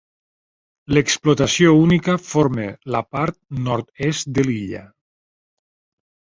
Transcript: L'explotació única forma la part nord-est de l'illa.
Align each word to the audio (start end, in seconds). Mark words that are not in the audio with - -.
L'explotació 0.97 1.73
única 1.81 2.15
forma 2.29 2.65
la 2.95 3.03
part 3.17 3.39
nord-est 3.69 4.33
de 4.39 4.47
l'illa. 4.49 4.83